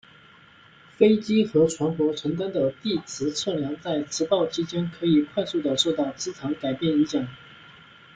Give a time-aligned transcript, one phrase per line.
[0.97, 7.27] 飞机和船舶承担的地磁测量在磁暴期间可以快速的受到磁场改变影响。